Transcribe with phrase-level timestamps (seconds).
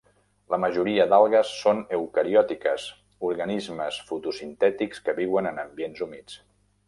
[0.51, 2.87] La majoria d'algues són eucariòtiques,
[3.29, 6.41] organismes fotosintètics que viuen en ambients humits.